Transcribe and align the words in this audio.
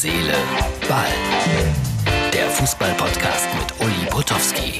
Seele, 0.00 0.32
Ball. 0.88 1.08
Der 2.32 2.48
Fußball-Podcast 2.50 3.48
mit 3.58 3.84
Uli 3.84 4.06
Potowski. 4.08 4.78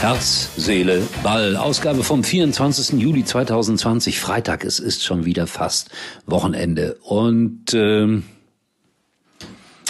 Herz, 0.00 0.48
Seele, 0.56 1.02
Ball. 1.24 1.56
Ausgabe 1.56 2.04
vom 2.04 2.22
24. 2.22 3.00
Juli 3.00 3.24
2020, 3.24 4.20
Freitag. 4.20 4.64
Es 4.64 4.78
ist 4.78 5.02
schon 5.02 5.24
wieder 5.24 5.48
fast 5.48 5.90
Wochenende. 6.26 6.98
Und 7.02 7.74
ähm, 7.74 8.22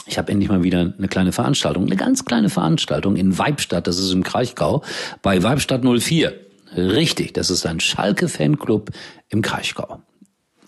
ich 0.06 0.16
habe 0.16 0.32
endlich 0.32 0.48
mal 0.48 0.62
wieder 0.62 0.94
eine 0.96 1.08
kleine 1.08 1.32
Veranstaltung, 1.32 1.84
eine 1.84 1.96
ganz 1.96 2.24
kleine 2.24 2.48
Veranstaltung 2.48 3.16
in 3.16 3.36
Weibstadt, 3.36 3.86
das 3.86 3.98
ist 3.98 4.14
im 4.14 4.22
Kraichgau, 4.22 4.82
bei 5.20 5.42
Weibstadt 5.42 5.82
04. 5.84 6.49
Richtig, 6.76 7.34
das 7.34 7.50
ist 7.50 7.66
ein 7.66 7.80
Schalke-Fanclub 7.80 8.90
im 9.28 9.42
Kraichgau. 9.42 10.00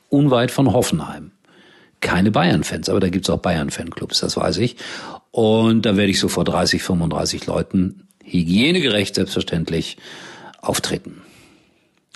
Unweit 0.08 0.50
von 0.50 0.72
Hoffenheim. 0.72 1.32
Keine 2.00 2.30
Bayern-Fans, 2.30 2.88
aber 2.88 3.00
da 3.00 3.08
gibt's 3.08 3.30
auch 3.30 3.38
Bayern-Fanclubs, 3.38 4.20
das 4.20 4.36
weiß 4.36 4.58
ich. 4.58 4.76
Und 5.30 5.86
da 5.86 5.96
werde 5.96 6.10
ich 6.10 6.18
so 6.18 6.28
vor 6.28 6.44
30, 6.44 6.82
35 6.82 7.46
Leuten 7.46 8.08
hygienegerecht 8.24 9.14
selbstverständlich 9.14 9.96
auftreten. 10.60 11.22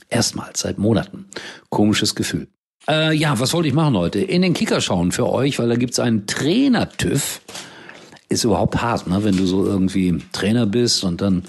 Erstmals 0.09 0.61
seit 0.61 0.79
Monaten. 0.79 1.27
Komisches 1.71 2.15
Gefühl. 2.15 2.49
Äh, 2.89 3.15
ja, 3.17 3.39
was 3.41 3.53
wollte 3.53 3.69
ich 3.69 3.75
machen 3.75 3.97
heute? 3.97 4.21
In 4.21 4.43
den 4.43 4.55
Kicker 4.55 4.81
schauen 4.81 5.13
für 5.13 5.29
euch, 5.29 5.59
weil 5.59 5.69
da 5.69 5.77
gibt's 5.77 5.99
einen 5.99 6.27
Trainer-TÜV. 6.27 7.41
Ist 8.29 8.45
überhaupt 8.45 8.83
hart, 8.83 9.07
ne? 9.07 9.23
wenn 9.23 9.37
du 9.37 9.47
so 9.47 9.65
irgendwie 9.65 10.19
Trainer 10.33 10.67
bist 10.67 11.05
und 11.05 11.21
dann 11.21 11.45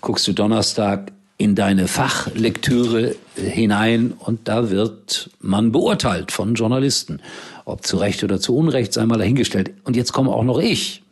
guckst 0.00 0.26
du 0.28 0.32
Donnerstag 0.32 1.12
in 1.38 1.54
deine 1.54 1.86
Fachlektüre 1.88 3.14
hinein 3.36 4.14
und 4.18 4.48
da 4.48 4.70
wird 4.70 5.30
man 5.40 5.72
beurteilt 5.72 6.32
von 6.32 6.54
Journalisten. 6.54 7.20
Ob 7.64 7.84
zu 7.84 7.98
Recht 7.98 8.24
oder 8.24 8.40
zu 8.40 8.56
Unrecht, 8.56 8.92
sei 8.92 9.04
mal 9.06 9.18
dahingestellt. 9.18 9.72
Und 9.84 9.96
jetzt 9.96 10.12
komme 10.12 10.30
auch 10.32 10.44
noch 10.44 10.58
ich 10.58 11.02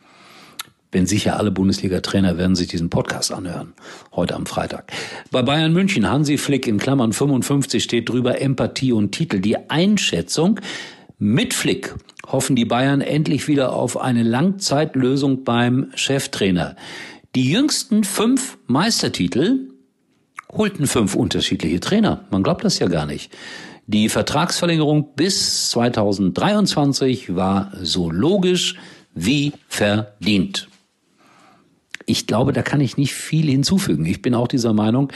bin 0.94 1.06
sicher, 1.06 1.40
alle 1.40 1.50
Bundesliga-Trainer 1.50 2.38
werden 2.38 2.54
sich 2.54 2.68
diesen 2.68 2.88
Podcast 2.88 3.32
anhören. 3.32 3.72
Heute 4.12 4.36
am 4.36 4.46
Freitag. 4.46 4.92
Bei 5.32 5.42
Bayern 5.42 5.72
München, 5.72 6.08
Hansi 6.08 6.38
Flick 6.38 6.68
in 6.68 6.78
Klammern 6.78 7.12
55 7.12 7.82
steht 7.82 8.08
drüber 8.08 8.40
Empathie 8.40 8.92
und 8.92 9.10
Titel. 9.10 9.40
Die 9.40 9.56
Einschätzung, 9.68 10.60
mit 11.18 11.52
Flick 11.52 11.96
hoffen 12.28 12.54
die 12.54 12.64
Bayern 12.64 13.00
endlich 13.00 13.48
wieder 13.48 13.72
auf 13.72 14.00
eine 14.00 14.22
Langzeitlösung 14.22 15.42
beim 15.42 15.88
Cheftrainer. 15.96 16.76
Die 17.34 17.50
jüngsten 17.50 18.04
fünf 18.04 18.56
Meistertitel 18.68 19.73
holten 20.56 20.86
fünf 20.86 21.14
unterschiedliche 21.14 21.80
Trainer. 21.80 22.24
Man 22.30 22.42
glaubt 22.42 22.64
das 22.64 22.78
ja 22.78 22.88
gar 22.88 23.06
nicht. 23.06 23.32
Die 23.86 24.08
Vertragsverlängerung 24.08 25.14
bis 25.14 25.70
2023 25.70 27.34
war 27.34 27.72
so 27.82 28.10
logisch 28.10 28.76
wie 29.14 29.52
verdient 29.68 30.68
ich 32.06 32.26
glaube, 32.26 32.52
da 32.52 32.62
kann 32.62 32.80
ich 32.80 32.96
nicht 32.96 33.14
viel 33.14 33.50
hinzufügen. 33.50 34.04
Ich 34.06 34.22
bin 34.22 34.34
auch 34.34 34.48
dieser 34.48 34.72
Meinung, 34.72 35.12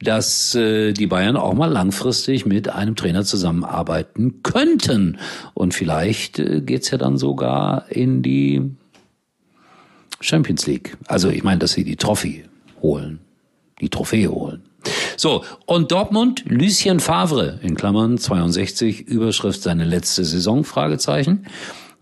dass 0.00 0.54
äh, 0.54 0.92
die 0.92 1.06
Bayern 1.06 1.36
auch 1.36 1.54
mal 1.54 1.70
langfristig 1.70 2.46
mit 2.46 2.68
einem 2.68 2.94
Trainer 2.94 3.24
zusammenarbeiten 3.24 4.42
könnten. 4.42 5.18
Und 5.54 5.74
vielleicht 5.74 6.38
äh, 6.38 6.60
geht's 6.60 6.90
ja 6.90 6.98
dann 6.98 7.16
sogar 7.16 7.90
in 7.90 8.22
die 8.22 8.70
Champions 10.20 10.66
League. 10.66 10.96
Also 11.06 11.30
ich 11.30 11.42
meine, 11.42 11.58
dass 11.58 11.72
sie 11.72 11.84
die 11.84 11.96
Trophy 11.96 12.44
holen, 12.80 13.20
die 13.80 13.88
Trophäe 13.88 14.28
holen. 14.28 14.62
So, 15.16 15.44
und 15.66 15.90
Dortmund, 15.90 16.44
Lucien 16.46 17.00
Favre, 17.00 17.58
in 17.62 17.74
Klammern 17.74 18.18
62, 18.18 19.08
Überschrift 19.08 19.62
seine 19.62 19.84
letzte 19.84 20.24
Saison, 20.24 20.64
Fragezeichen. 20.64 21.46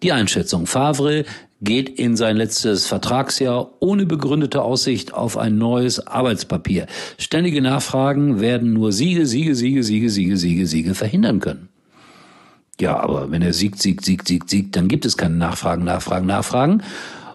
Die 0.02 0.12
Einschätzung 0.12 0.66
Favre 0.66 1.24
geht 1.62 1.88
in 1.88 2.16
sein 2.16 2.36
letztes 2.36 2.86
Vertragsjahr 2.86 3.70
ohne 3.80 4.04
begründete 4.04 4.60
Aussicht 4.62 5.14
auf 5.14 5.38
ein 5.38 5.56
neues 5.56 6.06
Arbeitspapier. 6.06 6.86
Ständige 7.16 7.62
Nachfragen 7.62 8.40
werden 8.40 8.74
nur 8.74 8.92
Siege, 8.92 9.26
Siege, 9.26 9.54
Siege, 9.54 9.82
Siege, 9.82 10.10
Siege, 10.10 10.36
Siege, 10.36 10.66
Siege 10.66 10.94
verhindern 10.94 11.40
können. 11.40 11.70
Ja, 12.78 13.00
aber 13.00 13.30
wenn 13.30 13.40
er 13.40 13.54
siegt, 13.54 13.80
siegt, 13.80 14.04
siegt, 14.04 14.28
siegt, 14.28 14.50
siegt, 14.50 14.76
dann 14.76 14.88
gibt 14.88 15.06
es 15.06 15.16
keine 15.16 15.36
Nachfragen, 15.36 15.84
Nachfragen, 15.84 16.26
Nachfragen. 16.26 16.82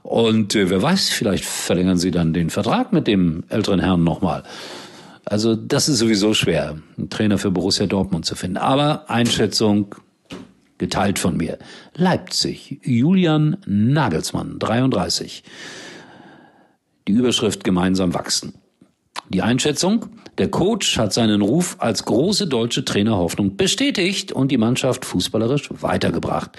Und 0.04 0.56
äh, 0.56 0.70
wer 0.70 0.84
weiß, 0.84 1.10
vielleicht 1.10 1.46
verlängern 1.46 1.98
sie 1.98 2.12
dann 2.12 2.34
den 2.34 2.52
Vertrag 2.52 2.94
mit 2.94 3.08
dem 3.08 3.44
älteren 3.50 3.80
Herrn 3.80 4.04
nochmal. 4.04 4.44
Also 5.26 5.56
das 5.56 5.88
ist 5.88 6.00
sowieso 6.00 6.34
schwer, 6.34 6.78
einen 6.98 7.10
Trainer 7.10 7.38
für 7.38 7.52
Borussia 7.52 7.86
Dortmund 7.86 8.26
zu 8.26 8.36
finden. 8.36 8.58
Aber 8.58 9.10
Einschätzung 9.10 9.96
geteilt 10.78 11.20
von 11.20 11.38
mir. 11.38 11.60
Leipzig, 11.96 12.80
Julian 12.84 13.58
Nagelsmann, 13.66 14.58
33. 14.58 15.44
Die 17.08 17.12
Überschrift 17.12 17.64
gemeinsam 17.64 18.14
wachsen. 18.14 18.54
Die 19.30 19.42
Einschätzung, 19.42 20.08
der 20.38 20.50
Coach 20.50 20.98
hat 20.98 21.14
seinen 21.14 21.42
Ruf 21.42 21.78
als 21.80 22.04
große 22.04 22.48
deutsche 22.48 22.84
Trainerhoffnung 22.84 23.56
bestätigt 23.58 24.32
und 24.32 24.52
die 24.52 24.58
Mannschaft 24.58 25.06
fußballerisch 25.06 25.70
weitergebracht. 25.82 26.52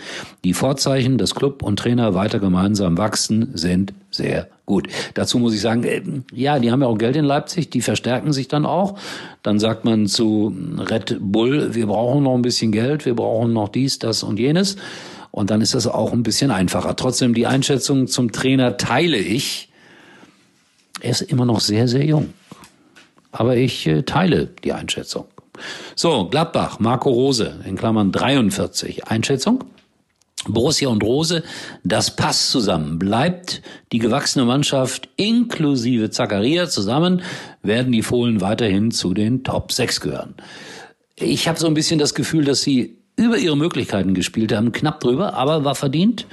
Die 0.44 0.54
Vorzeichen, 0.54 1.18
dass 1.18 1.34
Club 1.34 1.62
und 1.62 1.78
Trainer 1.78 2.14
weiter 2.14 2.38
gemeinsam 2.38 2.96
wachsen, 2.96 3.50
sind 3.54 3.92
sehr 4.14 4.48
gut. 4.66 4.88
Dazu 5.14 5.38
muss 5.38 5.54
ich 5.54 5.60
sagen, 5.60 5.84
äh, 5.84 6.02
ja, 6.32 6.58
die 6.58 6.70
haben 6.70 6.82
ja 6.82 6.88
auch 6.88 6.98
Geld 6.98 7.16
in 7.16 7.24
Leipzig, 7.24 7.70
die 7.70 7.80
verstärken 7.80 8.32
sich 8.32 8.48
dann 8.48 8.66
auch. 8.66 8.98
Dann 9.42 9.58
sagt 9.58 9.84
man 9.84 10.06
zu 10.06 10.54
Red 10.78 11.16
Bull, 11.20 11.74
wir 11.74 11.86
brauchen 11.86 12.24
noch 12.24 12.34
ein 12.34 12.42
bisschen 12.42 12.72
Geld, 12.72 13.04
wir 13.06 13.16
brauchen 13.16 13.52
noch 13.52 13.68
dies, 13.68 13.98
das 13.98 14.22
und 14.22 14.38
jenes. 14.38 14.76
Und 15.30 15.50
dann 15.50 15.62
ist 15.62 15.74
das 15.74 15.86
auch 15.86 16.12
ein 16.12 16.22
bisschen 16.22 16.50
einfacher. 16.50 16.94
Trotzdem 16.94 17.34
die 17.34 17.46
Einschätzung 17.46 18.06
zum 18.06 18.32
Trainer 18.32 18.76
teile 18.76 19.16
ich. 19.16 19.70
Er 21.00 21.10
ist 21.10 21.22
immer 21.22 21.46
noch 21.46 21.60
sehr, 21.60 21.88
sehr 21.88 22.04
jung. 22.04 22.34
Aber 23.32 23.56
ich 23.56 23.86
äh, 23.86 24.02
teile 24.02 24.48
die 24.62 24.74
Einschätzung. 24.74 25.24
So, 25.96 26.28
Gladbach, 26.28 26.80
Marco 26.80 27.10
Rose, 27.10 27.60
in 27.66 27.76
Klammern 27.76 28.12
43. 28.12 29.06
Einschätzung? 29.06 29.64
Borussia 30.48 30.88
und 30.88 31.03
Rose, 31.03 31.42
das 31.84 32.16
passt 32.16 32.50
zusammen. 32.50 32.98
Bleibt 32.98 33.62
die 33.92 33.98
gewachsene 33.98 34.44
Mannschaft 34.44 35.08
inklusive 35.16 36.10
Zakaria 36.10 36.69
zusammen, 36.69 37.22
werden 37.62 37.92
die 37.92 38.03
Fohlen 38.03 38.41
weiterhin 38.41 38.91
zu 38.91 39.14
den 39.14 39.44
Top 39.44 39.72
6 39.72 40.00
gehören. 40.00 40.34
Ich 41.16 41.47
habe 41.48 41.58
so 41.58 41.66
ein 41.66 41.75
bisschen 41.75 41.98
das 41.98 42.14
Gefühl, 42.14 42.44
dass 42.44 42.62
sie 42.62 42.98
über 43.16 43.38
ihre 43.38 43.56
Möglichkeiten 43.56 44.14
gespielt 44.14 44.52
haben, 44.52 44.72
knapp 44.72 45.00
drüber, 45.00 45.34
aber 45.34 45.64
war 45.64 45.75
verdient 45.75 46.26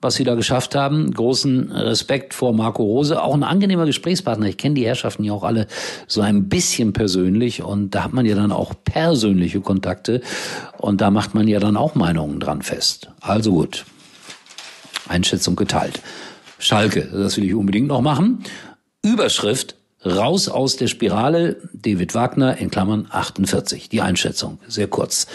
was 0.00 0.14
sie 0.14 0.24
da 0.24 0.34
geschafft 0.34 0.74
haben. 0.74 1.12
Großen 1.12 1.72
Respekt 1.72 2.34
vor 2.34 2.52
Marco 2.52 2.82
Rose, 2.82 3.22
auch 3.22 3.34
ein 3.34 3.42
angenehmer 3.42 3.86
Gesprächspartner. 3.86 4.46
Ich 4.46 4.56
kenne 4.56 4.74
die 4.74 4.86
Herrschaften 4.86 5.24
ja 5.24 5.32
auch 5.32 5.44
alle 5.44 5.66
so 6.06 6.20
ein 6.20 6.48
bisschen 6.48 6.92
persönlich 6.92 7.62
und 7.62 7.94
da 7.94 8.04
hat 8.04 8.12
man 8.12 8.26
ja 8.26 8.34
dann 8.34 8.52
auch 8.52 8.72
persönliche 8.84 9.60
Kontakte 9.60 10.22
und 10.78 11.00
da 11.00 11.10
macht 11.10 11.34
man 11.34 11.48
ja 11.48 11.60
dann 11.60 11.76
auch 11.76 11.94
Meinungen 11.94 12.40
dran 12.40 12.62
fest. 12.62 13.10
Also 13.20 13.52
gut, 13.52 13.84
Einschätzung 15.08 15.56
geteilt. 15.56 16.00
Schalke, 16.58 17.08
das 17.12 17.36
will 17.36 17.44
ich 17.44 17.54
unbedingt 17.54 17.88
noch 17.88 18.00
machen. 18.00 18.44
Überschrift 19.02 19.76
Raus 20.04 20.48
aus 20.48 20.76
der 20.76 20.86
Spirale, 20.86 21.56
David 21.74 22.14
Wagner 22.14 22.56
in 22.56 22.70
Klammern 22.70 23.06
48. 23.10 23.90
Die 23.90 24.00
Einschätzung, 24.00 24.58
sehr 24.66 24.86
kurz. 24.86 25.26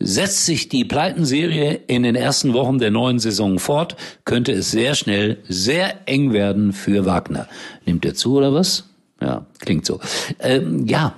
Setzt 0.00 0.44
sich 0.44 0.68
die 0.68 0.84
Pleitenserie 0.84 1.80
in 1.86 2.02
den 2.02 2.16
ersten 2.16 2.52
Wochen 2.52 2.78
der 2.78 2.90
neuen 2.90 3.18
Saison 3.20 3.58
fort, 3.58 3.96
könnte 4.24 4.52
es 4.52 4.70
sehr 4.70 4.94
schnell 4.94 5.38
sehr 5.48 6.08
eng 6.08 6.32
werden 6.32 6.72
für 6.72 7.06
Wagner. 7.06 7.48
Nimmt 7.86 8.04
er 8.04 8.14
zu 8.14 8.36
oder 8.36 8.52
was? 8.52 8.84
Ja, 9.20 9.46
klingt 9.60 9.86
so. 9.86 10.00
Ähm, 10.40 10.86
ja, 10.86 11.14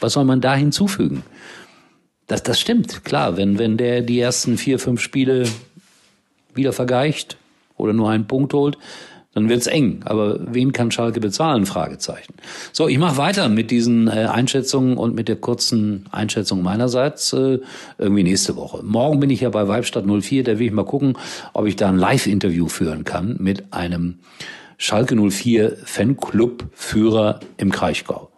was 0.00 0.14
soll 0.14 0.24
man 0.24 0.40
da 0.40 0.54
hinzufügen? 0.54 1.22
Das, 2.26 2.42
das 2.42 2.58
stimmt, 2.58 3.04
klar. 3.04 3.36
Wenn, 3.36 3.58
wenn 3.58 3.76
der 3.76 4.00
die 4.00 4.18
ersten 4.18 4.56
vier, 4.56 4.78
fünf 4.78 5.00
Spiele 5.00 5.46
wieder 6.54 6.72
vergeicht 6.72 7.36
oder 7.76 7.92
nur 7.92 8.10
einen 8.10 8.26
Punkt 8.26 8.54
holt, 8.54 8.78
dann 9.34 9.48
wird's 9.48 9.66
eng. 9.66 10.00
Aber 10.04 10.38
wen 10.46 10.72
kann 10.72 10.90
Schalke 10.90 11.20
bezahlen? 11.20 11.66
Fragezeichen. 11.66 12.34
So, 12.72 12.88
ich 12.88 12.98
mache 12.98 13.16
weiter 13.16 13.48
mit 13.48 13.70
diesen 13.70 14.08
äh, 14.08 14.28
Einschätzungen 14.32 14.96
und 14.96 15.14
mit 15.14 15.28
der 15.28 15.36
kurzen 15.36 16.06
Einschätzung 16.12 16.62
meinerseits 16.62 17.32
äh, 17.32 17.58
irgendwie 17.98 18.22
nächste 18.22 18.56
Woche. 18.56 18.82
Morgen 18.82 19.20
bin 19.20 19.30
ich 19.30 19.40
ja 19.40 19.50
bei 19.50 19.66
Weibstadt 19.66 20.06
04, 20.06 20.44
da 20.44 20.58
will 20.58 20.66
ich 20.66 20.72
mal 20.72 20.84
gucken, 20.84 21.18
ob 21.52 21.66
ich 21.66 21.76
da 21.76 21.88
ein 21.88 21.98
Live-Interview 21.98 22.68
führen 22.68 23.04
kann 23.04 23.36
mit 23.40 23.72
einem 23.72 24.20
Schalke 24.78 25.16
04 25.16 25.76
Fanclub-Führer 25.84 27.40
im 27.56 27.72
Kraichgau. 27.72 28.30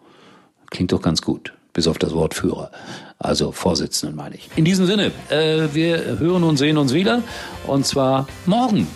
Klingt 0.69 0.91
doch 0.91 1.01
ganz 1.01 1.21
gut, 1.21 1.53
bis 1.73 1.87
auf 1.87 1.97
das 1.97 2.13
Wort 2.13 2.33
Führer. 2.33 2.71
Also 3.19 3.51
Vorsitzenden 3.51 4.15
meine 4.15 4.35
ich. 4.35 4.49
In 4.55 4.65
diesem 4.65 4.85
Sinne, 4.85 5.11
äh, 5.29 5.67
wir 5.73 6.19
hören 6.19 6.43
und 6.43 6.57
sehen 6.57 6.77
uns 6.77 6.93
wieder 6.93 7.23
und 7.65 7.85
zwar 7.85 8.27
morgen, 8.45 8.87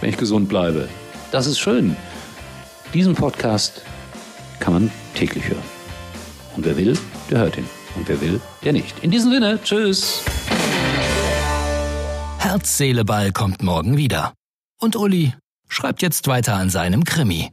wenn 0.00 0.10
ich 0.10 0.16
gesund 0.16 0.48
bleibe. 0.48 0.88
Das 1.32 1.46
ist 1.46 1.58
schön. 1.58 1.96
Diesen 2.92 3.14
Podcast 3.14 3.80
kann 4.60 4.74
man 4.74 4.90
täglich 5.14 5.48
hören. 5.48 5.62
Und 6.54 6.66
wer 6.66 6.76
will, 6.76 6.96
der 7.30 7.38
hört 7.38 7.56
ihn. 7.56 7.66
Und 7.96 8.06
wer 8.06 8.20
will, 8.20 8.38
der 8.62 8.74
nicht. 8.74 9.02
In 9.02 9.10
diesem 9.10 9.32
Sinne, 9.32 9.58
tschüss. 9.64 10.22
Herz, 12.38 12.76
Seele, 12.76 13.06
Ball 13.06 13.32
kommt 13.32 13.62
morgen 13.62 13.96
wieder. 13.96 14.34
Und 14.78 14.94
Uli 14.94 15.32
schreibt 15.70 16.02
jetzt 16.02 16.26
weiter 16.26 16.54
an 16.54 16.68
seinem 16.68 17.02
Krimi. 17.04 17.48